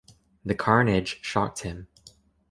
[0.43, 1.87] The carnage shocked him.